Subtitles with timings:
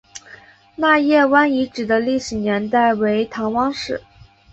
[0.77, 4.01] 纳业湾遗址的历史年代为唐汪式。